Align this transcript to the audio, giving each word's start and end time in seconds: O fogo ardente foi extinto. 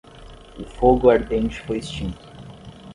O 0.57 0.63
fogo 0.63 1.11
ardente 1.11 1.61
foi 1.61 1.77
extinto. 1.77 2.17